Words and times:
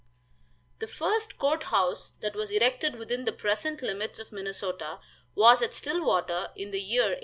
The 0.79 0.87
first 0.87 1.37
court 1.37 1.65
house 1.65 2.13
that 2.21 2.33
was 2.35 2.49
erected 2.49 2.95
within 2.95 3.25
the 3.25 3.31
present 3.31 3.83
limits 3.83 4.17
of 4.17 4.31
Minnesota 4.31 4.97
was 5.35 5.61
at 5.61 5.75
Stillwater, 5.75 6.49
in 6.55 6.71
the 6.71 6.81
year 6.81 7.03
1847. 7.13 7.19